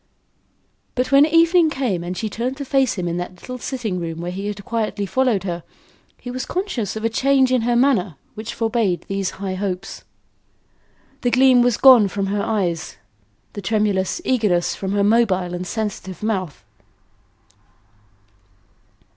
[0.95, 4.19] But when evening came and she turned to face him in that little sitting room
[4.19, 5.61] where he had quietly followed her,
[6.19, 10.03] he was conscious of a change in her manner which forbade these high hopes.
[11.21, 12.97] The gleam was gone from her eyes;
[13.53, 16.65] the tremulous eagerness from her mobile and sensitive mouth.